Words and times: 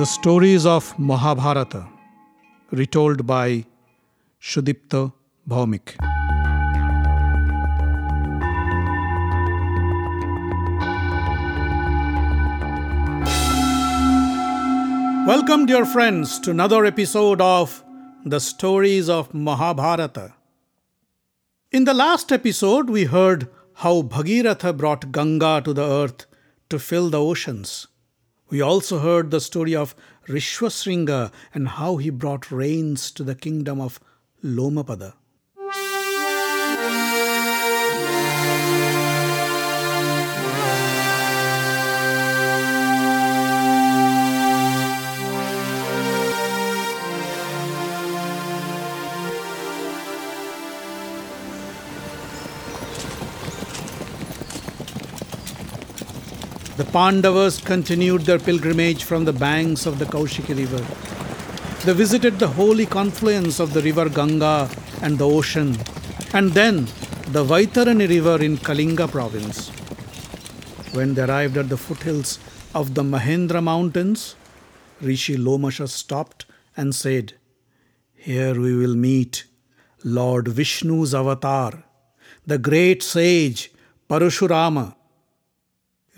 The 0.00 0.06
stories 0.06 0.64
of 0.64 0.98
Mahabharata, 0.98 1.86
retold 2.70 3.26
by 3.26 3.66
Sudipta 4.40 5.12
Bhawmik. 5.46 5.96
Welcome, 15.26 15.66
dear 15.66 15.84
friends, 15.84 16.38
to 16.40 16.50
another 16.50 16.86
episode 16.86 17.42
of 17.42 17.84
The 18.24 18.40
Stories 18.40 19.10
of 19.10 19.34
Mahabharata. 19.34 20.32
In 21.72 21.84
the 21.84 21.92
last 21.92 22.32
episode, 22.32 22.88
we 22.88 23.04
heard 23.04 23.50
how 23.74 24.00
Bhagiratha 24.00 24.74
brought 24.74 25.12
Ganga 25.12 25.60
to 25.62 25.74
the 25.74 25.84
earth 25.84 26.24
to 26.70 26.78
fill 26.78 27.10
the 27.10 27.20
oceans. 27.20 27.86
We 28.50 28.60
also 28.60 28.98
heard 28.98 29.30
the 29.30 29.40
story 29.40 29.76
of 29.76 29.94
Rishyasringa 30.26 31.30
and 31.54 31.68
how 31.68 31.98
he 31.98 32.10
brought 32.10 32.50
rains 32.50 33.12
to 33.12 33.22
the 33.22 33.36
kingdom 33.36 33.80
of 33.80 34.00
Lomapada. 34.42 35.14
The 56.80 56.86
Pandavas 56.92 57.60
continued 57.60 58.22
their 58.22 58.38
pilgrimage 58.38 59.04
from 59.04 59.26
the 59.26 59.34
banks 59.34 59.84
of 59.84 59.98
the 59.98 60.06
Kaushiki 60.06 60.56
river. 60.56 60.82
They 61.84 61.92
visited 61.92 62.38
the 62.38 62.48
holy 62.48 62.86
confluence 62.86 63.60
of 63.60 63.74
the 63.74 63.82
river 63.82 64.08
Ganga 64.08 64.70
and 65.02 65.18
the 65.18 65.28
ocean, 65.28 65.76
and 66.32 66.52
then 66.52 66.86
the 67.34 67.44
Vaitarani 67.44 68.08
river 68.08 68.42
in 68.42 68.56
Kalinga 68.56 69.10
province. 69.10 69.68
When 70.94 71.12
they 71.12 71.24
arrived 71.24 71.58
at 71.58 71.68
the 71.68 71.76
foothills 71.76 72.38
of 72.74 72.94
the 72.94 73.02
Mahendra 73.02 73.62
mountains, 73.62 74.34
Rishi 75.02 75.36
Lomasha 75.36 75.86
stopped 75.86 76.46
and 76.78 76.94
said, 76.94 77.34
Here 78.14 78.58
we 78.58 78.74
will 78.74 78.96
meet 78.96 79.44
Lord 80.02 80.46
Vishnu's 80.46 81.14
avatar, 81.14 81.84
the 82.46 82.56
great 82.56 83.02
sage 83.02 83.70
Parashurama 84.08 84.94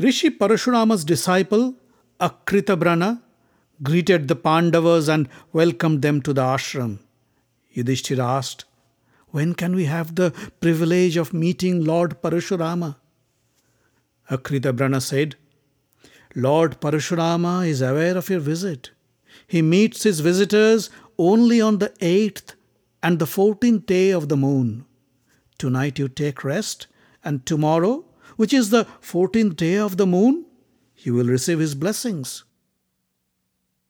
Rishi 0.03 0.31
Parashurama's 0.31 1.05
disciple, 1.05 1.77
Akritabrana, 2.19 3.23
greeted 3.85 4.27
the 4.27 4.35
Pandavas 4.35 5.09
and 5.09 5.29
welcomed 5.53 6.03
them 6.03 6.21
to 6.23 6.33
the 6.33 6.43
ashram. 6.43 6.99
Yudhishthira 7.71 8.25
asked, 8.25 8.65
When 9.29 9.55
can 9.55 9.77
we 9.77 9.85
have 9.85 10.17
the 10.17 10.33
privilege 10.61 11.17
of 11.17 11.33
meeting 11.33 11.85
Lord 11.85 12.21
Parashurama? 12.21 12.97
Akritabrana 14.29 15.01
said, 15.01 15.37
Lord 16.35 16.81
Parashurama 16.81 17.69
is 17.69 17.81
aware 17.81 18.17
of 18.17 18.29
your 18.29 18.41
visit. 18.41 18.91
He 19.47 19.63
meets 19.63 20.03
his 20.03 20.19
visitors 20.19 20.91
only 21.17 21.61
on 21.61 21.79
the 21.79 21.91
8th 22.01 22.55
and 23.05 23.21
the 23.21 23.27
14th 23.27 23.87
day 23.87 24.11
of 24.11 24.29
the 24.29 24.37
moon. 24.37 24.85
Tonight 25.59 26.01
you 26.01 26.09
take 26.09 26.43
rest, 26.43 26.89
and 27.23 27.47
tomorrow 27.47 28.05
which 28.37 28.53
is 28.53 28.71
the 28.71 28.87
14th 29.01 29.57
day 29.57 29.77
of 29.77 29.97
the 29.97 30.07
moon, 30.07 30.45
you 30.99 31.15
will 31.15 31.27
receive 31.27 31.59
his 31.59 31.75
blessings. 31.75 32.45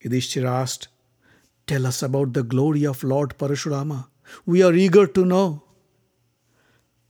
Yudhishthira 0.00 0.50
asked, 0.50 0.88
Tell 1.66 1.86
us 1.86 2.02
about 2.02 2.32
the 2.32 2.42
glory 2.42 2.84
of 2.84 3.04
Lord 3.04 3.38
Parashurama. 3.38 4.06
We 4.46 4.62
are 4.62 4.74
eager 4.74 5.06
to 5.06 5.24
know. 5.24 5.62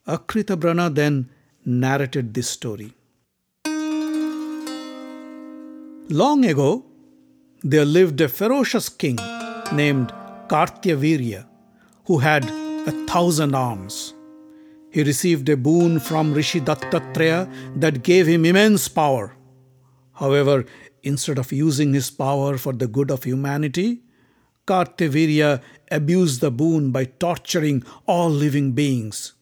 Akritabrana 0.07 0.95
then 0.95 1.31
narrated 1.65 2.35
this 2.35 2.51
story. 2.51 2.93
Long 6.09 6.45
ago, 6.45 6.85
there 7.63 7.85
lived 7.85 8.21
a 8.21 8.29
ferocious 8.29 8.89
king 8.89 9.17
named 9.73 10.13
Kartavirya 10.49 11.47
who 12.07 12.19
had 12.19 12.45
a 12.45 12.93
thousand 13.07 13.55
arms. 13.55 14.13
He 14.93 15.03
received 15.03 15.49
a 15.49 15.57
boon 15.57 16.01
from 16.01 16.35
Rishi 16.35 16.61
Dattatreya 16.61 17.51
that 17.81 18.03
gave 18.03 18.27
him 18.27 18.45
immense 18.45 18.89
power. 18.89 19.35
However, 20.13 20.67
instead 21.03 21.39
of 21.39 21.51
using 21.51 21.95
his 21.95 22.11
power 22.11 22.59
for 22.59 22.75
the 22.75 22.87
good 22.87 23.11
of 23.11 23.25
humanity, 23.25 24.03
Kartavirya 24.67 25.63
abused 25.91 26.43
the 26.43 26.51
boon 26.51 26.93
by 26.93 27.07
torturing 27.07 27.83
all 28.07 28.29
living 28.29 28.73
beings. 28.73 29.33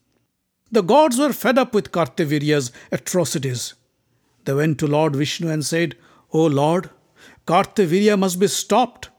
The 0.70 0.82
gods 0.82 1.18
were 1.18 1.32
fed 1.32 1.58
up 1.58 1.74
with 1.74 1.90
Kartavirya's 1.90 2.70
atrocities. 2.92 3.74
They 4.44 4.54
went 4.54 4.78
to 4.78 4.86
Lord 4.86 5.16
Vishnu 5.16 5.50
and 5.50 5.66
said, 5.66 5.96
O 6.32 6.46
Lord, 6.46 6.90
Kartavirya 7.46 8.16
must 8.16 8.38
be 8.38 8.46
stopped, 8.46 9.10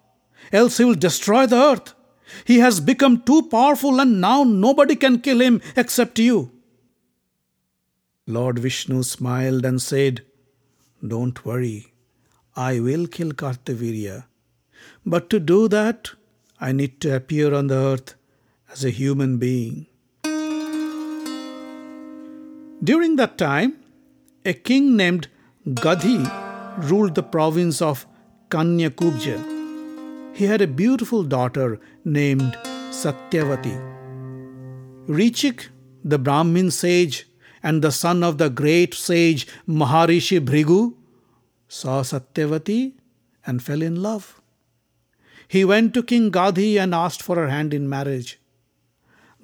else 0.53 0.77
he 0.77 0.85
will 0.85 0.95
destroy 0.95 1.45
the 1.45 1.57
earth. 1.57 1.93
He 2.45 2.59
has 2.59 2.79
become 2.79 3.21
too 3.21 3.43
powerful 3.43 3.99
and 3.99 4.21
now 4.21 4.43
nobody 4.43 4.95
can 4.95 5.19
kill 5.19 5.41
him 5.41 5.61
except 5.75 6.19
you. 6.19 6.51
Lord 8.27 8.59
Vishnu 8.59 9.03
smiled 9.03 9.65
and 9.65 9.81
said, 9.81 10.23
Don't 11.05 11.43
worry, 11.45 11.93
I 12.55 12.79
will 12.79 13.07
kill 13.07 13.31
Kartavirya. 13.31 14.25
But 15.05 15.29
to 15.31 15.39
do 15.39 15.67
that, 15.67 16.11
I 16.59 16.71
need 16.71 17.01
to 17.01 17.15
appear 17.15 17.53
on 17.53 17.67
the 17.67 17.75
earth 17.75 18.15
as 18.71 18.85
a 18.85 18.89
human 18.89 19.37
being. 19.37 19.87
During 22.83 23.15
that 23.17 23.37
time, 23.37 23.77
a 24.45 24.53
king 24.53 24.95
named 24.95 25.27
Gadhi 25.67 26.19
ruled 26.89 27.15
the 27.15 27.23
province 27.23 27.81
of 27.81 28.05
Kanyakubja 28.49 29.50
he 30.33 30.45
had 30.45 30.61
a 30.61 30.67
beautiful 30.67 31.23
daughter 31.23 31.79
named 32.05 32.57
Satyavati. 32.89 33.75
Richik, 35.07 35.69
the 36.03 36.17
Brahmin 36.17 36.71
sage 36.71 37.27
and 37.61 37.81
the 37.81 37.91
son 37.91 38.23
of 38.23 38.37
the 38.37 38.49
great 38.49 38.93
sage 38.93 39.47
Maharishi 39.67 40.39
Bhrigu, 40.39 40.93
saw 41.67 42.01
Satyavati 42.01 42.93
and 43.45 43.61
fell 43.61 43.81
in 43.81 44.01
love. 44.01 44.41
He 45.47 45.65
went 45.65 45.93
to 45.93 46.03
King 46.03 46.31
Gadhi 46.31 46.79
and 46.79 46.95
asked 46.95 47.21
for 47.21 47.35
her 47.35 47.49
hand 47.49 47.73
in 47.73 47.89
marriage. 47.89 48.39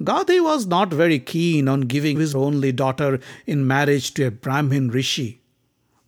Gadhi 0.01 0.41
was 0.41 0.65
not 0.65 0.93
very 0.93 1.19
keen 1.19 1.67
on 1.67 1.81
giving 1.81 2.19
his 2.19 2.35
only 2.35 2.71
daughter 2.71 3.19
in 3.45 3.67
marriage 3.67 4.13
to 4.13 4.27
a 4.27 4.31
Brahmin 4.31 4.89
rishi, 4.89 5.41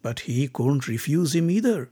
but 0.01 0.21
he 0.21 0.47
couldn't 0.47 0.87
refuse 0.87 1.35
him 1.35 1.49
either. 1.49 1.89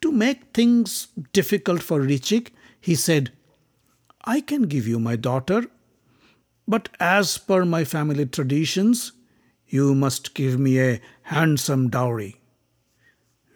To 0.00 0.12
make 0.12 0.54
things 0.54 1.08
difficult 1.32 1.82
for 1.82 2.00
Richik, 2.00 2.50
he 2.80 2.94
said, 2.94 3.32
I 4.24 4.40
can 4.40 4.62
give 4.62 4.86
you 4.86 4.98
my 4.98 5.16
daughter, 5.16 5.66
but 6.66 6.88
as 7.00 7.38
per 7.38 7.64
my 7.64 7.84
family 7.84 8.26
traditions, 8.26 9.12
you 9.66 9.94
must 9.94 10.34
give 10.34 10.58
me 10.58 10.80
a 10.80 11.00
handsome 11.22 11.88
dowry. 11.90 12.40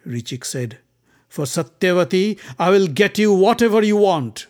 Richik 0.05 0.43
said, 0.43 0.79
For 1.29 1.45
Satyavati, 1.45 2.39
I 2.59 2.69
will 2.69 2.87
get 2.87 3.17
you 3.17 3.33
whatever 3.33 3.81
you 3.81 3.97
want. 3.97 4.47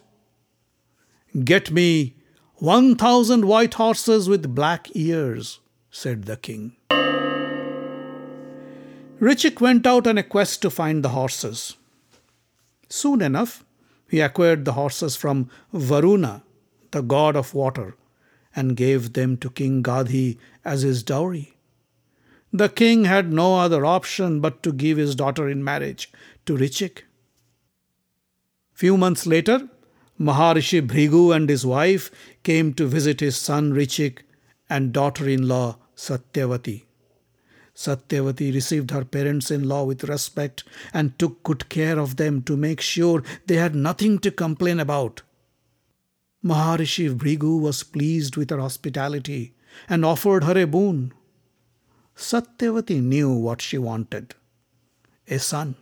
Get 1.44 1.72
me 1.72 2.16
one 2.56 2.96
thousand 2.96 3.46
white 3.46 3.76
horses 3.76 4.28
with 4.30 4.56
black 4.56 4.88
ears, 4.96 5.60
said 5.92 6.24
the 6.24 6.38
king. 6.38 6.76
Richik 9.20 9.62
went 9.62 9.86
out 9.86 10.08
on 10.08 10.18
a 10.18 10.24
quest 10.24 10.62
to 10.64 10.70
find 10.70 11.04
the 11.04 11.10
horses. 11.10 11.78
Soon 12.96 13.24
enough, 13.24 13.66
he 14.08 14.20
acquired 14.20 14.66
the 14.66 14.74
horses 14.74 15.16
from 15.16 15.50
Varuna, 15.74 16.44
the 16.92 17.02
god 17.02 17.36
of 17.36 17.56
water, 17.56 17.96
and 18.56 18.78
gave 18.78 19.14
them 19.14 19.36
to 19.38 19.50
King 19.50 19.82
Gadhi 19.82 20.38
as 20.64 20.84
his 20.84 21.02
dowry. 21.02 21.56
The 22.52 22.70
king 22.70 23.06
had 23.06 23.34
no 23.34 23.56
other 23.56 23.84
option 23.84 24.42
but 24.42 24.62
to 24.62 24.72
give 24.72 25.00
his 25.00 25.16
daughter 25.16 25.50
in 25.50 25.64
marriage 25.64 26.12
to 26.46 26.56
Richik. 26.56 27.02
Few 28.74 28.96
months 28.96 29.26
later, 29.26 29.68
Maharishi 30.20 30.86
Bhrigu 30.86 31.36
and 31.36 31.50
his 31.50 31.66
wife 31.66 32.12
came 32.44 32.76
to 32.76 32.86
visit 32.86 33.22
his 33.22 33.36
son 33.36 33.74
Richik 33.74 34.20
and 34.70 34.94
daughter 34.94 35.28
in 35.28 35.48
law 35.48 35.78
Satyavati. 35.96 36.84
Satyavati 37.76 38.54
received 38.54 38.92
her 38.92 39.04
parents 39.04 39.50
in 39.50 39.68
law 39.68 39.84
with 39.84 40.04
respect 40.04 40.64
and 40.94 41.18
took 41.18 41.42
good 41.44 41.70
care 41.70 41.98
of 41.98 42.18
them 42.18 42.42
to 42.44 42.56
make 42.56 42.80
sure 42.80 43.24
they 43.48 43.56
had 43.56 43.74
nothing 43.76 44.20
to 44.20 44.32
complain 44.32 44.80
about. 44.80 45.24
Maharishi 46.44 47.16
Bhrigu 47.16 47.60
was 47.60 47.84
pleased 47.84 48.36
with 48.38 48.50
her 48.50 48.60
hospitality 48.60 49.56
and 49.90 50.06
offered 50.06 50.44
her 50.44 50.58
a 50.58 50.68
boon. 50.68 51.14
Satyavati 52.16 53.02
knew 53.02 53.32
what 53.32 53.62
she 53.62 53.78
wanted 53.78 54.36
a 55.28 55.40
son. 55.40 55.76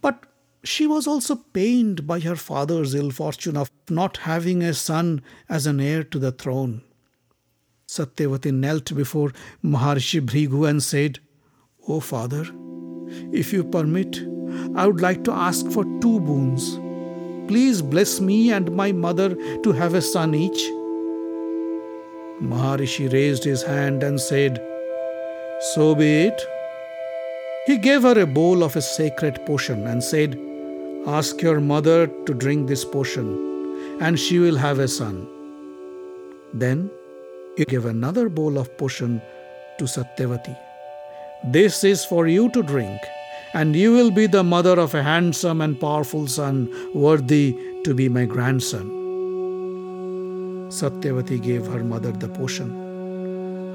But 0.00 0.26
she 0.64 0.86
was 0.86 1.06
also 1.06 1.36
pained 1.36 2.06
by 2.06 2.20
her 2.20 2.36
father's 2.36 2.94
ill 2.94 3.10
fortune 3.10 3.56
of 3.56 3.70
not 3.88 4.18
having 4.18 4.62
a 4.62 4.74
son 4.74 5.22
as 5.48 5.66
an 5.66 5.80
heir 5.80 6.02
to 6.04 6.18
the 6.18 6.32
throne. 6.32 6.82
Satyavati 7.90 8.52
knelt 8.54 8.94
before 8.94 9.32
Maharishi 9.64 10.20
Bhrigu 10.20 10.68
and 10.68 10.80
said, 10.80 11.18
O 11.88 11.98
father, 11.98 12.44
if 13.32 13.52
you 13.52 13.64
permit, 13.64 14.20
I 14.76 14.86
would 14.86 15.00
like 15.00 15.24
to 15.24 15.32
ask 15.32 15.66
for 15.72 15.82
two 16.00 16.20
boons. 16.20 16.78
Please 17.48 17.82
bless 17.82 18.20
me 18.20 18.52
and 18.52 18.70
my 18.76 18.92
mother 18.92 19.34
to 19.64 19.72
have 19.72 19.94
a 19.94 20.02
son 20.02 20.36
each. 20.36 20.62
Maharishi 22.52 23.12
raised 23.12 23.42
his 23.42 23.64
hand 23.64 24.04
and 24.04 24.20
said, 24.20 24.62
So 25.72 25.96
be 25.96 26.28
it. 26.28 26.46
He 27.66 27.76
gave 27.76 28.02
her 28.02 28.20
a 28.20 28.26
bowl 28.26 28.62
of 28.62 28.76
a 28.76 28.82
sacred 28.82 29.44
potion 29.46 29.84
and 29.88 30.04
said, 30.04 30.38
Ask 31.08 31.42
your 31.42 31.60
mother 31.60 32.06
to 32.06 32.34
drink 32.34 32.68
this 32.68 32.84
potion, 32.84 33.98
and 34.00 34.16
she 34.16 34.38
will 34.38 34.56
have 34.56 34.78
a 34.78 34.86
son. 34.86 35.26
Then 36.54 36.88
he 37.56 37.64
give 37.64 37.86
another 37.86 38.28
bowl 38.28 38.58
of 38.58 38.76
potion 38.78 39.20
to 39.78 39.84
Satyavati. 39.84 40.56
This 41.44 41.84
is 41.84 42.04
for 42.04 42.26
you 42.26 42.50
to 42.50 42.62
drink, 42.62 43.00
and 43.54 43.74
you 43.74 43.92
will 43.92 44.10
be 44.10 44.26
the 44.26 44.44
mother 44.44 44.78
of 44.78 44.94
a 44.94 45.02
handsome 45.02 45.60
and 45.60 45.80
powerful 45.80 46.26
son 46.26 46.68
worthy 46.94 47.56
to 47.84 47.94
be 47.94 48.08
my 48.08 48.24
grandson. 48.24 48.88
Satyavati 50.68 51.42
gave 51.42 51.66
her 51.66 51.82
mother 51.82 52.12
the 52.12 52.28
potion. 52.28 52.70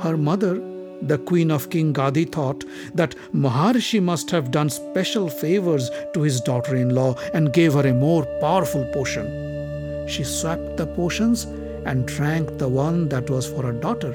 Her 0.01 0.17
mother 0.17 0.61
the 1.01 1.17
queen 1.17 1.51
of 1.51 1.69
King 1.69 1.93
Gadhi 1.93 2.31
thought 2.31 2.63
that 2.93 3.15
Maharshi 3.33 4.01
must 4.01 4.31
have 4.31 4.51
done 4.51 4.69
special 4.69 5.29
favors 5.29 5.89
to 6.13 6.21
his 6.21 6.41
daughter 6.41 6.75
in 6.75 6.95
law 6.95 7.15
and 7.33 7.53
gave 7.53 7.73
her 7.73 7.85
a 7.87 7.93
more 7.93 8.25
powerful 8.39 8.85
potion. 8.93 10.07
She 10.07 10.23
swapped 10.23 10.77
the 10.77 10.87
potions 10.87 11.45
and 11.85 12.05
drank 12.07 12.57
the 12.57 12.67
one 12.67 13.09
that 13.09 13.29
was 13.29 13.47
for 13.47 13.63
her 13.63 13.73
daughter. 13.73 14.13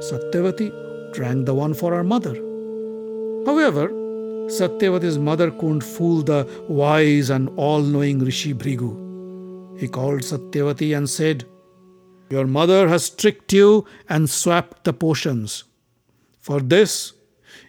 Satyavati 0.00 0.70
drank 1.12 1.46
the 1.46 1.54
one 1.54 1.74
for 1.74 1.92
her 1.94 2.04
mother. 2.04 2.34
However, 3.46 3.88
Satyavati's 4.48 5.18
mother 5.18 5.50
couldn't 5.50 5.82
fool 5.82 6.22
the 6.22 6.48
wise 6.68 7.30
and 7.30 7.48
all 7.56 7.80
knowing 7.80 8.18
Rishi 8.18 8.52
Bhrigu. 8.52 9.78
He 9.78 9.88
called 9.88 10.22
Satyavati 10.22 10.96
and 10.96 11.08
said, 11.08 11.44
Your 12.30 12.46
mother 12.46 12.88
has 12.88 13.10
tricked 13.10 13.52
you 13.52 13.86
and 14.08 14.28
swapped 14.28 14.84
the 14.84 14.92
potions. 14.92 15.64
For 16.40 16.60
this, 16.60 17.12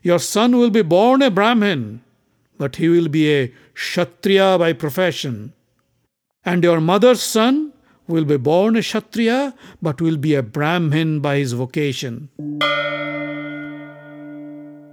your 0.02 0.20
son 0.20 0.58
will 0.58 0.70
be 0.70 0.82
born 0.82 1.22
a 1.22 1.30
Brahmin, 1.30 2.02
but 2.58 2.78
he 2.78 2.90
will 2.90 3.08
be 3.08 3.32
a 3.32 3.54
Kshatriya 3.76 4.58
by 4.58 4.74
profession. 4.74 5.54
And 6.44 6.64
your 6.64 6.82
mother's 6.82 7.22
son 7.22 7.73
will 8.08 8.26
be 8.26 8.38
born 8.38 8.76
a 8.76 8.82
Kshatriya, 8.82 9.54
but 9.82 10.02
will 10.02 10.18
be 10.18 10.36
a 10.36 10.44
Brahmin 10.44 11.20
by 11.20 11.38
his 11.38 11.54
vocation. 11.54 12.30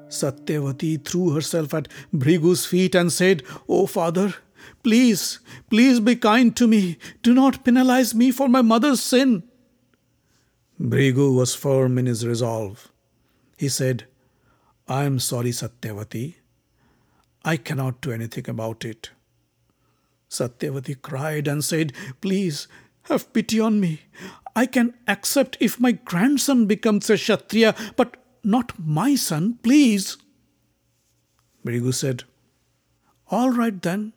Satyavati 0.08 1.04
threw 1.04 1.30
herself 1.30 1.72
at 1.74 1.88
Bhrigu's 2.14 2.66
feet 2.66 2.94
and 2.94 3.12
said, 3.12 3.42
O 3.68 3.86
father, 3.86 4.34
please, 4.82 5.40
please 5.70 6.00
be 6.00 6.16
kind 6.16 6.56
to 6.56 6.66
me. 6.66 6.98
Do 7.22 7.32
not 7.34 7.64
penalize 7.64 8.14
me 8.14 8.30
for 8.30 8.48
my 8.48 8.62
mother's 8.62 9.00
sin. 9.00 9.44
Bhrigu 10.80 11.34
was 11.34 11.54
firm 11.54 11.98
in 11.98 12.06
his 12.06 12.26
resolve. 12.26 12.90
He 13.56 13.68
said, 13.68 14.06
I 14.88 15.04
am 15.04 15.18
sorry, 15.18 15.50
Satyavati. 15.50 16.34
I 17.44 17.56
cannot 17.56 18.00
do 18.00 18.12
anything 18.12 18.48
about 18.48 18.84
it. 18.84 19.10
Satyavati 20.28 21.00
cried 21.00 21.46
and 21.48 21.64
said, 21.64 21.92
Please, 22.20 22.66
have 23.04 23.32
pity 23.32 23.60
on 23.60 23.80
me. 23.80 24.02
I 24.54 24.66
can 24.66 24.94
accept 25.06 25.56
if 25.60 25.80
my 25.80 25.92
grandson 25.92 26.66
becomes 26.66 27.08
a 27.08 27.16
Kshatriya, 27.16 27.74
but 27.96 28.16
not 28.42 28.72
my 28.78 29.14
son, 29.14 29.58
please. 29.62 30.16
Bhrigu 31.64 31.94
said, 31.94 32.24
All 33.30 33.50
right 33.50 33.80
then. 33.80 34.12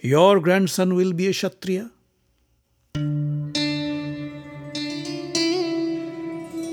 Your 0.00 0.38
grandson 0.38 0.94
will 0.94 1.12
be 1.12 1.26
a 1.28 1.32
Kshatriya. 1.32 1.90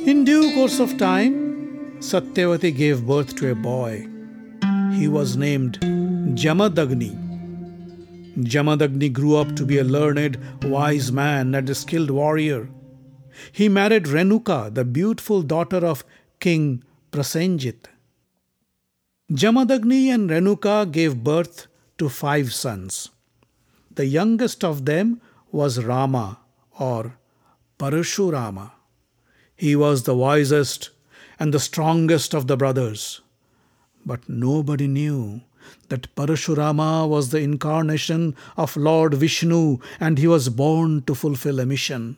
In 0.06 0.24
due 0.24 0.54
course 0.54 0.80
of 0.80 0.98
time, 1.00 1.98
Satyavati 2.00 2.76
gave 2.76 3.08
birth 3.08 3.36
to 3.38 3.50
a 3.50 3.56
boy. 3.56 4.08
He 4.94 5.08
was 5.08 5.36
named 5.36 5.80
Jamadagni. 6.36 7.25
Jamadagni 8.38 9.12
grew 9.12 9.36
up 9.38 9.56
to 9.56 9.66
be 9.66 9.78
a 9.78 9.84
learned, 9.84 10.38
wise 10.64 11.12
man 11.12 11.56
and 11.56 11.70
a 11.70 11.76
skilled 11.76 12.12
warrior. 12.12 12.70
He 13.52 13.70
married 13.70 14.06
Renuka, 14.06 14.74
the 14.74 14.84
beautiful 14.84 15.42
daughter 15.42 15.86
of 15.86 16.04
King 16.40 16.84
Prasenjit. 17.12 17.86
Jamadagni 19.32 20.08
and 20.08 20.30
Renuka 20.30 20.92
gave 20.92 21.24
birth 21.24 21.68
to 21.98 22.10
five 22.10 22.54
sons. 22.54 23.10
The 23.94 24.06
youngest 24.06 24.64
of 24.64 24.86
them 24.86 25.22
was 25.52 25.84
Rama 25.84 26.40
or 26.78 27.18
Parashurama. 27.80 28.72
He 29.56 29.76
was 29.76 30.04
the 30.04 30.16
wisest 30.16 30.90
and 31.40 31.54
the 31.54 31.60
strongest 31.60 32.34
of 32.34 32.48
the 32.48 32.58
brothers. 32.58 33.22
But 34.06 34.28
nobody 34.28 34.88
knew 34.88 35.42
that 35.90 36.14
Parashurama 36.16 37.08
was 37.08 37.30
the 37.30 37.40
incarnation 37.40 38.36
of 38.58 38.76
Lord 38.76 39.14
Vishnu 39.14 39.80
and 40.00 40.18
he 40.18 40.28
was 40.28 40.50
born 40.50 41.04
to 41.04 41.16
fulfill 41.16 41.60
a 41.60 41.66
mission. 41.66 42.18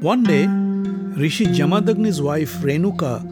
One 0.00 0.22
day, 0.22 0.46
Rishi 1.20 1.46
Jamadagni's 1.46 2.22
wife 2.22 2.54
Renuka 2.58 3.24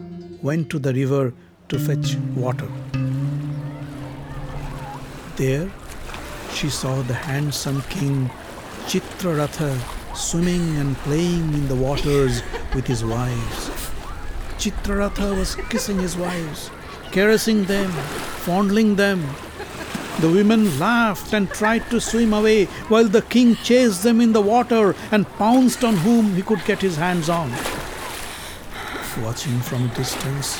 went 0.43 0.69
to 0.69 0.79
the 0.79 0.93
river 0.93 1.33
to 1.69 1.79
fetch 1.79 2.15
water. 2.35 2.67
There, 5.37 5.71
she 6.53 6.69
saw 6.69 7.01
the 7.03 7.13
handsome 7.13 7.81
king 7.83 8.29
Chitraratha 8.87 9.96
swimming 10.17 10.77
and 10.77 10.97
playing 10.97 11.53
in 11.53 11.67
the 11.67 11.75
waters 11.75 12.41
with 12.73 12.87
his 12.87 13.05
wives. 13.05 13.69
Chitraratha 14.57 15.37
was 15.37 15.55
kissing 15.69 15.99
his 15.99 16.17
wives, 16.17 16.71
caressing 17.11 17.65
them, 17.65 17.91
fondling 18.45 18.95
them. 18.95 19.23
The 20.19 20.31
women 20.31 20.79
laughed 20.79 21.33
and 21.33 21.47
tried 21.49 21.89
to 21.91 22.01
swim 22.01 22.33
away 22.33 22.65
while 22.89 23.07
the 23.07 23.21
king 23.21 23.55
chased 23.57 24.01
them 24.01 24.19
in 24.19 24.33
the 24.33 24.41
water 24.41 24.95
and 25.11 25.29
pounced 25.37 25.83
on 25.83 25.97
whom 25.97 26.33
he 26.33 26.41
could 26.41 26.65
get 26.65 26.81
his 26.81 26.95
hands 26.95 27.29
on. 27.29 27.51
Watching 29.21 29.59
from 29.59 29.85
a 29.85 29.95
distance, 29.95 30.57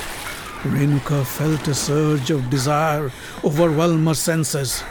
Renuka 0.61 1.25
felt 1.25 1.67
a 1.67 1.73
surge 1.73 2.29
of 2.29 2.49
desire 2.51 3.11
overwhelm 3.43 4.05
her 4.05 4.13
senses. 4.13 4.83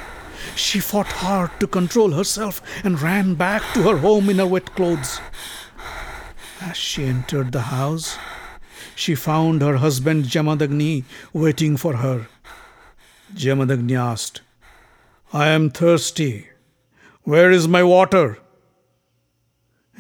She 0.55 0.81
fought 0.81 1.07
hard 1.07 1.51
to 1.61 1.67
control 1.67 2.13
herself 2.13 2.63
and 2.85 3.01
ran 3.01 3.35
back 3.35 3.63
to 3.75 3.83
her 3.83 3.99
home 3.99 4.31
in 4.31 4.39
her 4.39 4.47
wet 4.47 4.75
clothes. 4.75 5.21
As 6.61 6.77
she 6.77 7.05
entered 7.05 7.53
the 7.53 7.63
house, 7.63 8.19
she 8.95 9.15
found 9.15 9.63
her 9.63 9.77
husband 9.77 10.25
Jamadagni 10.25 11.05
waiting 11.33 11.77
for 11.77 11.97
her. 11.97 12.29
Jamadagni 13.35 13.95
asked, 13.95 14.41
I 15.33 15.49
am 15.49 15.71
thirsty. 15.71 16.49
Where 17.23 17.51
is 17.51 17.69
my 17.69 17.83
water? 17.83 18.39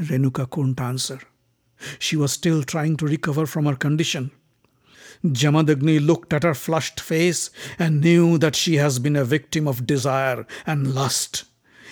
Renuka 0.00 0.48
couldn't 0.48 0.80
answer. 0.80 1.20
She 1.98 2.16
was 2.16 2.32
still 2.32 2.62
trying 2.62 2.96
to 2.98 3.06
recover 3.06 3.46
from 3.46 3.66
her 3.66 3.76
condition. 3.76 4.30
Jamadagni 5.24 6.04
looked 6.04 6.32
at 6.32 6.42
her 6.42 6.54
flushed 6.54 7.00
face 7.00 7.50
and 7.78 8.00
knew 8.00 8.38
that 8.38 8.56
she 8.56 8.76
has 8.76 8.98
been 8.98 9.16
a 9.16 9.24
victim 9.24 9.66
of 9.66 9.86
desire 9.86 10.46
and 10.66 10.94
lust. 10.94 11.44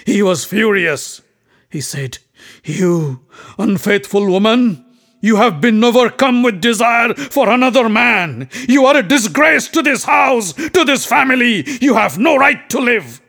He 0.05 0.23
was 0.23 0.45
furious. 0.45 1.23
He 1.71 1.81
said, 1.81 2.19
You 2.65 3.25
unfaithful 3.59 4.27
woman, 4.27 4.85
you 5.25 5.37
have 5.37 5.59
been 5.61 5.83
overcome 5.83 6.43
with 6.43 6.61
desire 6.61 7.15
for 7.15 7.49
another 7.49 7.89
man. 7.89 8.51
You 8.69 8.85
are 8.85 8.99
a 8.99 9.03
disgrace 9.03 9.69
to 9.69 9.81
this 9.81 10.05
house, 10.05 10.53
to 10.53 10.85
this 10.85 11.07
family. 11.07 11.65
You 11.81 11.95
have 11.95 12.19
no 12.19 12.37
right 12.37 12.69
to 12.69 12.79
live. 12.79 13.23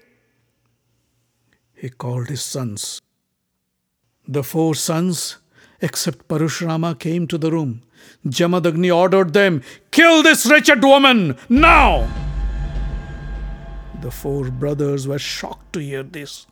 He 1.74 1.90
called 1.90 2.28
his 2.28 2.44
sons. 2.44 3.02
The 4.28 4.44
four 4.44 4.76
sons, 4.76 5.38
except 5.80 6.28
Parashurama, 6.28 7.00
came 7.00 7.28
to 7.28 7.38
the 7.38 7.52
room. 7.52 7.84
Jamadagni 8.26 8.96
ordered 8.96 9.34
them, 9.34 9.62
Kill 9.92 10.24
this 10.24 10.46
wretched 10.46 10.84
woman 10.84 11.38
now! 11.50 12.08
The 14.02 14.12
four 14.12 14.52
brothers 14.52 15.08
were 15.08 15.20
shocked 15.20 15.74
to 15.74 15.80
hear 15.80 16.04
this. 16.04 16.46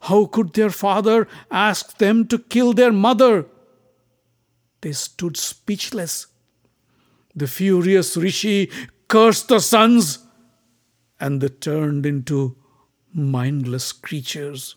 How 0.00 0.26
could 0.26 0.54
their 0.54 0.70
father 0.70 1.28
ask 1.50 1.98
them 1.98 2.26
to 2.28 2.38
kill 2.38 2.72
their 2.72 2.92
mother? 2.92 3.46
They 4.80 4.92
stood 4.92 5.36
speechless. 5.36 6.26
The 7.34 7.46
furious 7.46 8.16
Rishi 8.16 8.70
cursed 9.08 9.48
the 9.48 9.58
sons, 9.58 10.20
and 11.18 11.40
they 11.40 11.48
turned 11.48 12.06
into 12.06 12.56
mindless 13.12 13.92
creatures. 13.92 14.76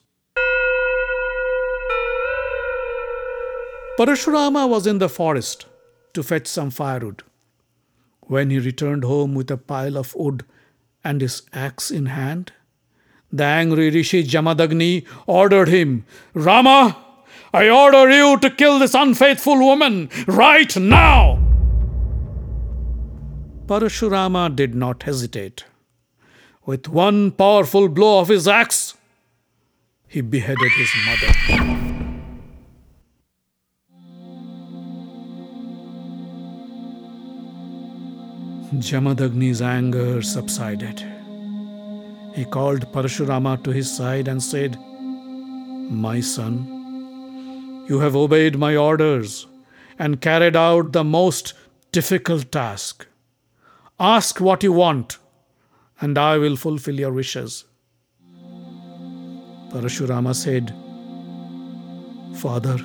Parashurama 3.98 4.68
was 4.70 4.86
in 4.86 5.00
the 5.00 5.10
forest 5.10 5.66
to 6.18 6.24
fetch 6.24 6.48
some 6.48 6.72
firewood. 6.72 7.22
When 8.22 8.50
he 8.50 8.58
returned 8.58 9.04
home 9.04 9.36
with 9.36 9.52
a 9.52 9.58
pile 9.58 9.98
of 9.98 10.16
wood 10.16 10.44
and 11.04 11.22
his 11.22 11.44
axe 11.54 11.92
in 11.92 12.08
hand, 12.08 12.54
the 13.32 13.44
angry 13.44 13.92
Rishi 13.92 14.24
Jamadagni 14.24 15.06
ordered 15.28 15.68
him, 15.68 16.06
Rama, 16.34 16.98
I 17.54 17.70
order 17.70 18.10
you 18.10 18.38
to 18.40 18.50
kill 18.50 18.80
this 18.80 18.96
unfaithful 18.96 19.60
woman 19.60 20.10
right 20.26 20.76
now. 20.76 21.40
Parashurama 23.68 24.56
did 24.56 24.74
not 24.74 25.04
hesitate. 25.04 25.66
With 26.66 26.88
one 26.88 27.30
powerful 27.32 27.90
blow 27.90 28.22
of 28.22 28.30
his 28.30 28.48
axe, 28.48 28.96
he 30.08 30.22
beheaded 30.22 30.72
his 30.72 30.90
mother. 31.06 31.87
Jamadagni's 38.74 39.62
anger 39.62 40.22
subsided. 40.22 41.00
He 42.36 42.44
called 42.44 42.92
Parashurama 42.92 43.64
to 43.64 43.72
his 43.72 43.90
side 43.96 44.28
and 44.28 44.44
said, 44.44 44.78
My 45.90 46.20
son, 46.20 47.86
you 47.88 48.00
have 48.00 48.14
obeyed 48.16 48.58
my 48.58 48.76
orders 48.76 49.48
and 49.98 50.20
carried 50.20 50.58
out 50.58 50.92
the 50.92 51.06
most 51.06 51.54
difficult 51.94 52.52
task. 52.52 53.08
Ask 54.02 54.42
what 54.42 54.62
you 54.64 54.74
want, 54.74 55.18
and 56.02 56.18
I 56.18 56.38
will 56.38 56.58
fulfill 56.58 57.00
your 57.00 57.14
wishes. 57.14 57.64
Parashurama 59.72 60.36
said, 60.36 60.74
Father, 62.42 62.78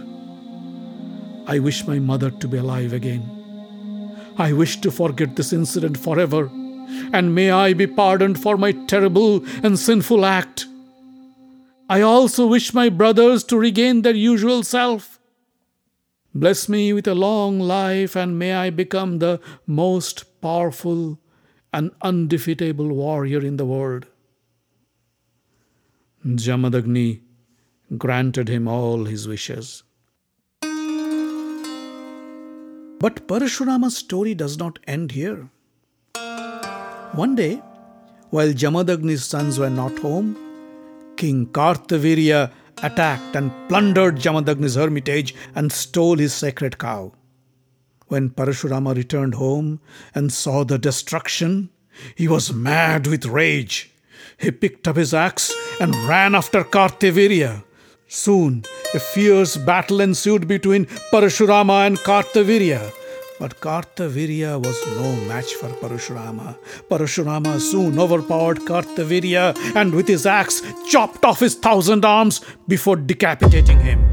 I 1.49 1.59
wish 1.59 1.89
my 1.89 1.99
mother 1.99 2.31
to 2.31 2.47
be 2.47 2.59
alive 2.59 2.93
again. 2.93 3.42
I 4.37 4.53
wish 4.53 4.81
to 4.81 4.91
forget 4.91 5.37
this 5.37 5.53
incident 5.53 5.99
forever, 5.99 6.51
and 7.12 7.35
may 7.35 7.51
I 7.51 7.73
be 7.75 7.87
pardoned 7.87 8.41
for 8.41 8.57
my 8.57 8.73
terrible 8.73 9.45
and 9.62 9.79
sinful 9.79 10.25
act. 10.25 10.67
I 11.89 12.01
also 12.01 12.47
wish 12.47 12.73
my 12.73 12.89
brothers 12.89 13.45
to 13.45 13.59
regain 13.59 14.03
their 14.03 14.15
usual 14.15 14.62
self. 14.62 15.19
Bless 16.35 16.69
me 16.69 16.93
with 16.93 17.07
a 17.07 17.15
long 17.15 17.61
life, 17.61 18.17
and 18.17 18.39
may 18.39 18.55
I 18.55 18.71
become 18.71 19.19
the 19.19 19.41
most 19.67 20.41
powerful 20.41 21.21
and 21.73 21.91
undefeatable 22.01 22.89
warrior 22.89 23.45
in 23.45 23.59
the 23.59 23.67
world. 23.67 24.07
Jamadagni 26.25 27.21
granted 27.99 28.49
him 28.49 28.69
all 28.69 29.05
his 29.05 29.29
wishes. 29.29 29.83
But 33.02 33.26
Parashurama's 33.26 33.97
story 33.97 34.32
does 34.32 34.59
not 34.59 34.78
end 34.87 35.11
here. 35.11 35.49
One 37.21 37.35
day, 37.35 37.61
while 38.30 38.52
Jamadagni's 38.52 39.25
sons 39.25 39.59
were 39.59 39.71
not 39.71 39.99
home, 39.99 40.37
King 41.16 41.47
Kartavirya 41.47 42.52
attacked 42.80 43.35
and 43.35 43.50
plundered 43.68 44.18
Jamadagni's 44.18 44.76
hermitage 44.76 45.35
and 45.56 45.73
stole 45.73 46.16
his 46.16 46.32
sacred 46.32 46.78
cow. 46.78 47.12
When 48.06 48.30
Parashurama 48.30 48.94
returned 48.94 49.35
home 49.35 49.80
and 50.14 50.32
saw 50.32 50.62
the 50.62 50.78
destruction, 50.78 51.71
he 52.14 52.28
was 52.28 52.52
mad 52.52 53.09
with 53.09 53.26
rage. 53.26 53.90
He 54.38 54.52
picked 54.52 54.87
up 54.87 54.94
his 54.94 55.12
axe 55.12 55.52
and 55.80 55.92
ran 56.06 56.37
after 56.37 56.62
Kartavirya. 56.62 57.64
Soon, 58.14 58.62
a 58.92 59.00
fierce 59.00 59.57
battle 59.57 60.02
ensued 60.02 60.47
between 60.47 60.85
Parashurama 61.11 61.87
and 61.87 61.97
Kartavirya. 61.97 62.92
But 63.40 63.59
Kartavirya 63.59 64.62
was 64.62 64.78
no 64.99 65.16
match 65.26 65.54
for 65.54 65.71
Parashurama. 65.71 66.59
Parashurama 66.90 67.59
soon 67.59 67.99
overpowered 67.99 68.59
Kartavirya 68.66 69.57
and 69.75 69.95
with 69.95 70.09
his 70.09 70.26
axe 70.26 70.61
chopped 70.90 71.25
off 71.25 71.40
his 71.40 71.54
thousand 71.54 72.04
arms 72.04 72.42
before 72.69 72.97
decapitating 72.97 73.81
him. 73.81 74.04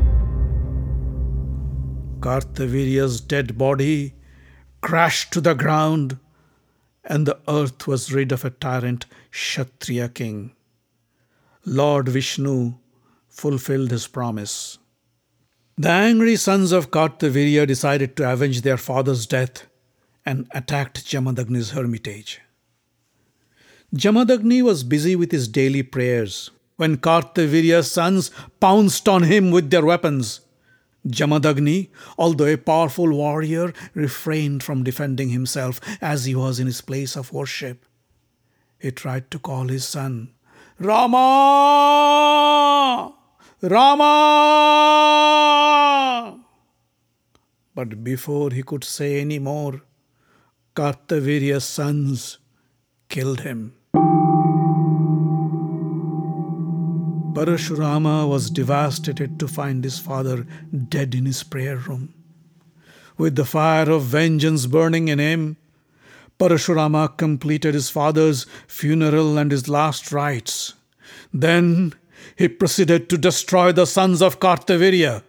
Kartavirya's 2.22 3.20
dead 3.20 3.58
body 3.58 4.14
crashed 4.80 5.34
to 5.34 5.42
the 5.42 5.56
ground, 5.56 6.18
and 7.04 7.26
the 7.26 7.38
earth 7.50 7.86
was 7.86 8.14
rid 8.14 8.32
of 8.32 8.46
a 8.46 8.50
tyrant 8.50 9.06
Kshatriya 9.32 10.08
king. 10.08 10.54
Lord 11.66 12.08
Vishnu 12.08 12.76
fulfilled 13.40 13.92
his 13.92 14.08
promise. 14.08 14.78
The 15.78 15.90
angry 15.90 16.36
sons 16.36 16.74
of 16.74 16.92
Kartavirya 16.92 17.66
decided 17.66 18.18
to 18.18 18.32
avenge 18.32 18.62
their 18.62 18.78
father's 18.78 19.26
death 19.26 19.66
and 20.26 20.48
attacked 20.52 21.06
Jamadagni's 21.06 21.72
hermitage. 21.72 22.42
Jamadagni 23.96 24.62
was 24.62 24.84
busy 24.84 25.16
with 25.16 25.32
his 25.32 25.48
daily 25.48 25.82
prayers 25.82 26.52
when 26.76 26.98
Kartavirya's 26.98 27.92
sons 27.92 28.30
pounced 28.60 29.08
on 29.08 29.24
him 29.24 29.52
with 29.52 29.70
their 29.70 29.86
weapons. 29.86 30.42
Jamadagni, 31.08 31.90
although 32.18 32.46
a 32.46 32.58
powerful 32.58 33.10
warrior, 33.12 33.74
refrained 33.94 34.62
from 34.64 34.84
defending 34.84 35.30
himself 35.30 35.80
as 36.02 36.26
he 36.26 36.36
was 36.36 36.60
in 36.60 36.68
his 36.68 36.82
place 36.82 37.16
of 37.16 37.34
worship. 37.34 37.86
He 38.80 38.92
tried 38.92 39.32
to 39.32 39.40
call 39.40 39.70
his 39.70 39.88
son, 39.88 40.34
Rama! 40.78 42.49
Rama! 43.62 44.06
But 47.76 48.06
before 48.06 48.52
he 48.52 48.64
could 48.64 48.86
say 48.86 49.20
any 49.20 49.38
more, 49.38 49.82
Kartavirya's 50.76 51.66
sons 51.66 52.38
killed 53.10 53.42
him. 53.42 53.74
Parashurama 57.34 58.30
was 58.30 58.50
devastated 58.50 59.38
to 59.40 59.48
find 59.48 59.84
his 59.84 60.00
father 60.00 60.48
dead 60.88 61.14
in 61.14 61.26
his 61.26 61.44
prayer 61.44 61.76
room. 61.78 62.14
With 63.18 63.36
the 63.36 63.44
fire 63.44 63.90
of 63.92 64.04
vengeance 64.04 64.68
burning 64.68 65.10
in 65.10 65.20
him, 65.20 65.58
Parashurama 66.40 67.18
completed 67.18 67.74
his 67.74 67.90
father's 67.90 68.46
funeral 68.68 69.38
and 69.38 69.52
his 69.52 69.68
last 69.68 70.14
rites. 70.14 70.76
Then 71.34 71.94
he 72.36 72.48
proceeded 72.48 73.10
to 73.10 73.18
destroy 73.18 73.72
the 73.72 73.86
sons 73.86 74.22
of 74.22 74.40
Kartavirya. 74.40 75.24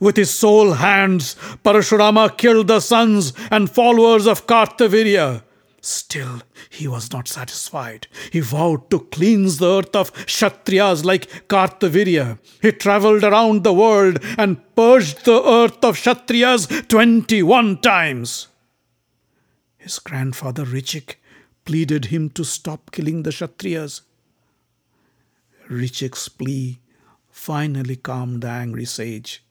With 0.00 0.16
his 0.16 0.30
sole 0.30 0.74
hands, 0.74 1.36
Parashurama 1.64 2.36
killed 2.36 2.68
the 2.68 2.80
sons 2.80 3.32
and 3.50 3.70
followers 3.70 4.26
of 4.26 4.46
Kartavirya. 4.46 5.42
Still, 5.80 6.40
he 6.70 6.88
was 6.88 7.12
not 7.12 7.28
satisfied. 7.28 8.06
He 8.32 8.40
vowed 8.40 8.88
to 8.90 9.00
cleanse 9.00 9.58
the 9.58 9.66
earth 9.66 9.94
of 9.94 10.14
Kshatriyas 10.14 11.04
like 11.04 11.46
Kartavirya. 11.48 12.38
He 12.62 12.72
travelled 12.72 13.22
around 13.22 13.64
the 13.64 13.74
world 13.74 14.18
and 14.38 14.62
purged 14.74 15.26
the 15.26 15.42
earth 15.46 15.84
of 15.84 15.96
Kshatriyas 15.96 16.88
21 16.88 17.82
times. 17.82 18.48
His 19.76 19.98
grandfather 19.98 20.64
Richik 20.64 21.16
pleaded 21.66 22.06
him 22.06 22.30
to 22.30 22.44
stop 22.44 22.90
killing 22.90 23.22
the 23.22 23.30
Kshatriyas. 23.30 24.00
Richik's 25.70 26.28
plea 26.28 26.78
finally 27.30 27.96
calmed 27.96 28.42
the 28.42 28.48
angry 28.48 28.84
sage. 28.84 29.42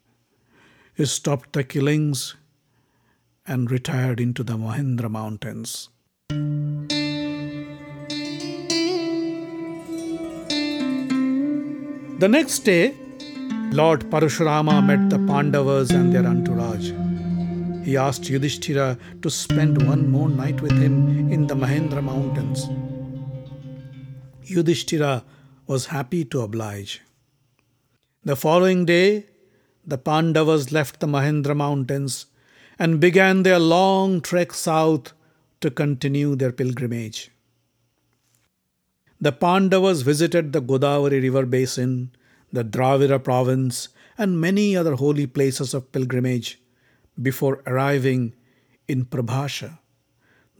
He 0.96 1.06
stopped 1.06 1.54
the 1.54 1.64
killings 1.64 2.36
and 3.48 3.70
retired 3.72 4.20
into 4.20 4.44
the 4.44 4.54
Mahendra 4.54 5.10
mountains. 5.10 5.90
The 12.20 12.28
next 12.30 12.60
day, 12.60 12.96
Lord 13.72 14.02
Parashurama 14.12 14.86
met 14.86 15.10
the 15.10 15.18
Pandavas 15.28 15.90
and 15.90 16.14
their 16.14 16.26
entourage. 16.26 16.92
He 17.84 17.98
asked 17.98 18.30
Yudhishthira 18.30 18.98
to 19.22 19.30
spend 19.30 19.86
one 19.88 20.10
more 20.10 20.30
night 20.30 20.62
with 20.62 20.72
him 20.72 21.30
in 21.32 21.48
the 21.48 21.56
Mahendra 21.56 22.02
mountains. 22.02 22.70
Yudhishthira 24.46 25.24
was 25.66 25.88
happy 25.88 26.26
to 26.26 26.42
oblige. 26.42 27.02
The 28.24 28.36
following 28.36 28.86
day, 28.86 29.28
the 29.86 29.98
Pandavas 29.98 30.72
left 30.72 31.00
the 31.00 31.08
Mahendra 31.08 31.56
mountains 31.56 32.26
and 32.80 33.00
began 33.00 33.44
their 33.44 33.60
long 33.60 34.22
trek 34.22 34.54
south 34.54 35.14
to 35.62 35.70
continue 35.70 36.36
their 36.36 36.52
pilgrimage. 36.52 37.32
The 39.20 39.32
Pandavas 39.32 40.02
visited 40.02 40.52
the 40.52 40.62
Godavari 40.62 41.22
river 41.22 41.46
basin, 41.46 42.12
the 42.52 42.64
Dravida 42.64 43.24
province, 43.24 43.90
and 44.18 44.40
many 44.40 44.76
other 44.76 44.96
holy 44.96 45.28
places 45.28 45.74
of 45.74 45.92
pilgrimage, 45.92 46.60
before 47.22 47.62
arriving 47.66 48.34
in 48.88 49.06
Prabhasha, 49.06 49.80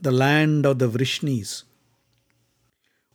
the 0.00 0.12
land 0.12 0.64
of 0.64 0.78
the 0.78 0.88
Vrishnis. 0.88 1.64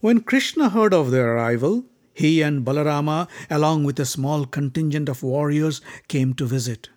When 0.02 0.22
Krishna 0.22 0.70
heard 0.70 0.94
of 0.94 1.12
their 1.12 1.36
arrival, 1.36 1.84
he 2.14 2.42
and 2.42 2.66
Balarama, 2.66 3.28
along 3.50 3.84
with 3.84 4.00
a 4.00 4.06
small 4.06 4.46
contingent 4.46 5.10
of 5.10 5.24
warriors, 5.24 5.82
came 6.08 6.34
to 6.36 6.46
visit. 6.46 6.88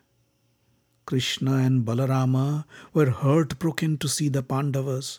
Krishna 1.04 1.54
and 1.56 1.84
Balarama 1.84 2.64
were 2.94 3.10
heartbroken 3.10 3.98
to 3.98 4.08
see 4.08 4.28
the 4.28 4.44
Pandavas. 4.44 5.18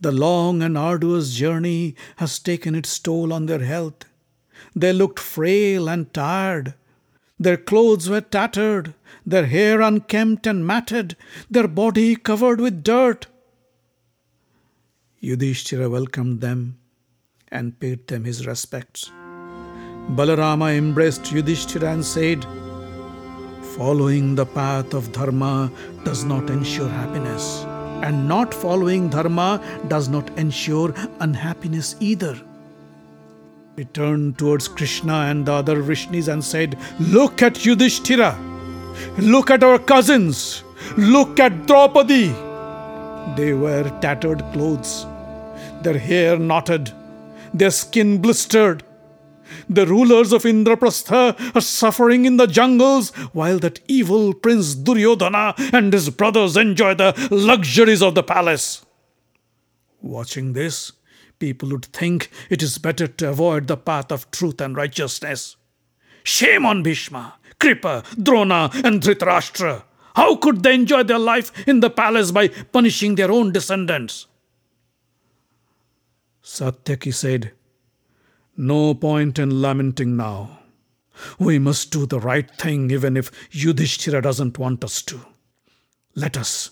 The 0.00 0.12
long 0.12 0.62
and 0.62 0.78
arduous 0.78 1.34
journey 1.34 1.96
has 2.18 2.38
taken 2.38 2.76
its 2.76 2.96
toll 3.00 3.32
on 3.32 3.46
their 3.46 3.64
health. 3.64 4.04
They 4.76 4.92
looked 4.92 5.18
frail 5.18 5.88
and 5.88 6.14
tired. 6.14 6.74
Their 7.40 7.56
clothes 7.56 8.08
were 8.08 8.20
tattered, 8.20 8.94
their 9.26 9.46
hair 9.46 9.80
unkempt 9.80 10.46
and 10.46 10.64
matted, 10.64 11.16
their 11.50 11.66
body 11.66 12.14
covered 12.14 12.60
with 12.60 12.84
dirt. 12.84 13.26
Yudhishthira 15.18 15.90
welcomed 15.90 16.40
them 16.40 16.78
and 17.54 17.78
paid 17.80 18.06
them 18.08 18.24
his 18.24 18.46
respects. 18.46 19.10
Balarama 20.10 20.76
embraced 20.76 21.32
Yudhishthira 21.32 21.92
and 21.92 22.04
said, 22.04 22.44
Following 23.76 24.34
the 24.34 24.46
path 24.46 24.92
of 24.92 25.10
Dharma 25.12 25.70
does 26.04 26.24
not 26.24 26.50
ensure 26.50 26.88
happiness, 26.88 27.64
and 28.02 28.28
not 28.28 28.52
following 28.52 29.08
Dharma 29.08 29.62
does 29.88 30.08
not 30.08 30.28
ensure 30.38 30.94
unhappiness 31.20 31.96
either. 32.00 32.38
He 33.76 33.84
turned 33.86 34.38
towards 34.38 34.68
Krishna 34.68 35.14
and 35.30 35.46
the 35.46 35.52
other 35.52 35.82
Vrishnis 35.82 36.28
and 36.28 36.44
said, 36.44 36.78
Look 37.00 37.42
at 37.42 37.64
Yudhishthira! 37.64 38.38
Look 39.18 39.50
at 39.50 39.64
our 39.64 39.78
cousins! 39.78 40.62
Look 40.96 41.40
at 41.40 41.66
Draupadi! 41.66 42.28
They 43.36 43.54
wear 43.54 43.84
tattered 44.00 44.44
clothes, 44.52 45.06
their 45.82 45.98
hair 45.98 46.38
knotted, 46.38 46.92
their 47.54 47.70
skin 47.70 48.20
blistered, 48.20 48.82
the 49.68 49.86
rulers 49.86 50.32
of 50.32 50.42
Indraprastha 50.42 51.54
are 51.54 51.60
suffering 51.60 52.24
in 52.24 52.36
the 52.36 52.46
jungles, 52.46 53.10
while 53.32 53.58
that 53.60 53.80
evil 53.88 54.34
prince 54.34 54.74
Duryodhana 54.74 55.54
and 55.72 55.92
his 55.92 56.10
brothers 56.10 56.56
enjoy 56.56 56.94
the 56.94 57.14
luxuries 57.30 58.02
of 58.02 58.14
the 58.14 58.22
palace. 58.22 58.84
Watching 60.00 60.52
this, 60.52 60.92
people 61.38 61.70
would 61.70 61.86
think 61.86 62.30
it 62.50 62.62
is 62.62 62.78
better 62.78 63.06
to 63.06 63.30
avoid 63.30 63.66
the 63.66 63.76
path 63.76 64.10
of 64.12 64.30
truth 64.30 64.60
and 64.60 64.76
righteousness. 64.76 65.56
Shame 66.22 66.66
on 66.66 66.82
Bhishma, 66.82 67.34
Kripa, 67.58 68.02
Drona, 68.22 68.70
and 68.84 69.00
Dhritarashtra. 69.00 69.82
How 70.16 70.36
could 70.36 70.62
they 70.62 70.74
enjoy 70.74 71.02
their 71.02 71.18
life 71.18 71.66
in 71.66 71.80
the 71.80 71.90
palace 71.90 72.30
by 72.30 72.48
punishing 72.48 73.14
their 73.14 73.30
own 73.30 73.52
descendants? 73.52 74.26
Satyaki 76.44 77.12
said, 77.12 77.52
no 78.56 78.94
point 78.94 79.38
in 79.38 79.62
lamenting 79.62 80.16
now. 80.16 80.60
We 81.38 81.58
must 81.58 81.90
do 81.90 82.06
the 82.06 82.20
right 82.20 82.48
thing 82.56 82.90
even 82.90 83.16
if 83.16 83.30
Yudhishthira 83.50 84.20
doesn't 84.20 84.58
want 84.58 84.84
us 84.84 85.02
to. 85.02 85.20
Let 86.14 86.36
us, 86.36 86.70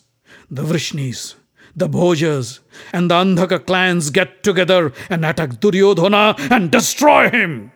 the 0.50 0.62
Vrishnis, 0.62 1.34
the 1.74 1.88
Bhojas, 1.88 2.60
and 2.92 3.10
the 3.10 3.14
Andhaka 3.14 3.64
clans 3.64 4.10
get 4.10 4.42
together 4.42 4.92
and 5.08 5.24
attack 5.24 5.60
Duryodhana 5.60 6.36
and 6.50 6.70
destroy 6.70 7.30
him. 7.30 7.72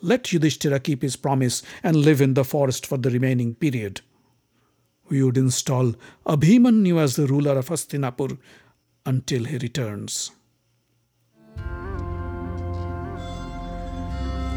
Let 0.00 0.32
Yudhishthira 0.32 0.80
keep 0.80 1.02
his 1.02 1.16
promise 1.16 1.62
and 1.82 1.96
live 1.96 2.20
in 2.20 2.34
the 2.34 2.44
forest 2.44 2.86
for 2.86 2.98
the 2.98 3.10
remaining 3.10 3.54
period. 3.54 4.02
We 5.08 5.22
would 5.22 5.38
install 5.38 5.94
Abhimanyu 6.26 7.00
as 7.00 7.16
the 7.16 7.26
ruler 7.26 7.58
of 7.58 7.68
Hastinapur 7.68 8.38
until 9.06 9.44
he 9.44 9.58
returns. 9.58 10.32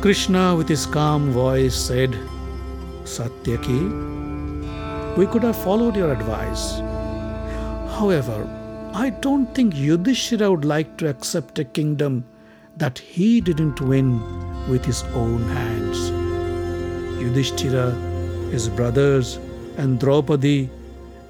Krishna, 0.05 0.55
with 0.55 0.69
his 0.69 0.85
calm 0.85 1.31
voice, 1.31 1.73
said, 1.73 2.11
Satyaki, 3.05 3.81
we 5.17 5.25
could 5.25 5.41
have 5.41 5.55
followed 5.55 5.95
your 5.95 6.11
advice. 6.11 6.73
However, 7.97 8.47
I 8.93 9.09
don't 9.09 9.51
think 9.55 9.75
Yudhishthira 9.75 10.51
would 10.51 10.63
like 10.63 10.95
to 10.97 11.09
accept 11.09 11.57
a 11.57 11.63
kingdom 11.63 12.23
that 12.77 12.99
he 12.99 13.41
didn't 13.41 13.81
win 13.81 14.21
with 14.69 14.85
his 14.85 15.01
own 15.15 15.41
hands. 15.49 16.11
Yudhishthira, 17.19 17.89
his 18.51 18.69
brothers, 18.69 19.39
and 19.77 19.99
Draupadi, 19.99 20.69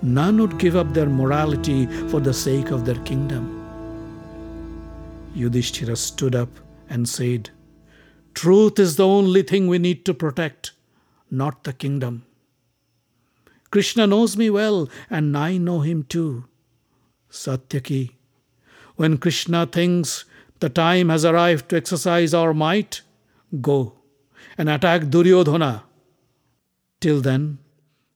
none 0.01 0.38
would 0.41 0.57
give 0.59 0.75
up 0.75 0.93
their 0.93 1.07
morality 1.07 1.85
for 2.09 2.19
the 2.19 2.33
sake 2.33 2.71
of 2.71 2.83
their 2.83 3.01
kingdom. 3.05 3.53
Yudhishthira 5.33 5.95
stood 5.95 6.35
up 6.35 6.49
and 6.89 7.07
said, 7.07 7.51
Truth 8.36 8.80
is 8.80 8.98
the 8.98 9.08
only 9.08 9.41
thing 9.41 9.67
we 9.67 9.80
need 9.80 10.06
to 10.06 10.13
protect, 10.13 10.74
not 11.32 11.63
the 11.63 11.74
kingdom. 11.74 12.26
Krishna 13.71 14.06
knows 14.06 14.38
me 14.38 14.50
well, 14.50 14.89
and 15.10 15.38
I 15.38 15.58
know 15.58 15.80
him 15.80 16.04
too. 16.04 16.45
Satyaki, 17.32 18.12
when 18.98 19.17
Krishna 19.17 19.65
thinks 19.65 20.26
the 20.60 20.69
time 20.69 21.10
has 21.10 21.26
arrived 21.26 21.69
to 21.69 21.78
exercise 21.78 22.34
our 22.34 22.54
might, 22.54 23.02
go 23.62 23.93
and 24.58 24.69
attack 24.69 25.10
Duryodhana. 25.10 25.84
Till 27.00 27.21
then, 27.21 27.60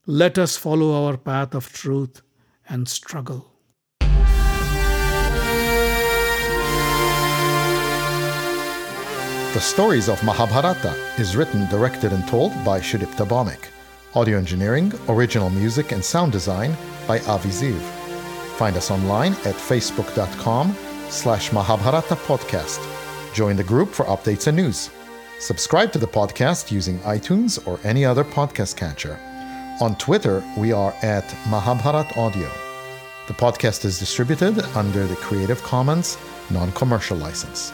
let 0.06 0.38
us 0.38 0.56
follow 0.56 1.04
our 1.04 1.16
path 1.16 1.54
of 1.54 1.72
truth 1.72 2.22
and 2.68 2.88
struggle. 2.88 3.49
The 9.52 9.60
Stories 9.60 10.08
of 10.08 10.22
Mahabharata 10.22 10.94
is 11.18 11.34
written, 11.34 11.66
directed, 11.66 12.12
and 12.12 12.24
told 12.28 12.52
by 12.64 12.78
Sudipta 12.78 13.26
Bhawmik. 13.26 13.70
Audio 14.14 14.38
engineering, 14.38 14.92
original 15.08 15.50
music, 15.50 15.90
and 15.90 16.04
sound 16.04 16.30
design 16.30 16.76
by 17.08 17.18
Avi 17.22 17.48
Ziv. 17.48 17.80
Find 18.58 18.76
us 18.76 18.92
online 18.92 19.32
at 19.44 19.56
facebook.com 19.56 20.76
slash 21.08 21.52
Mahabharata 21.52 22.14
Podcast. 22.14 22.78
Join 23.34 23.56
the 23.56 23.64
group 23.64 23.88
for 23.88 24.04
updates 24.04 24.46
and 24.46 24.56
news. 24.56 24.88
Subscribe 25.40 25.90
to 25.94 25.98
the 25.98 26.06
podcast 26.06 26.70
using 26.70 27.00
iTunes 27.00 27.58
or 27.66 27.80
any 27.82 28.04
other 28.04 28.22
podcast 28.22 28.76
catcher. 28.76 29.18
On 29.80 29.96
Twitter, 29.96 30.44
we 30.56 30.70
are 30.70 30.94
at 31.02 31.24
Mahabharat 31.48 32.16
Audio. 32.16 32.48
The 33.26 33.34
podcast 33.34 33.84
is 33.84 33.98
distributed 33.98 34.60
under 34.76 35.08
the 35.08 35.16
Creative 35.16 35.60
Commons 35.64 36.16
non 36.50 36.70
commercial 36.70 37.16
license. 37.16 37.72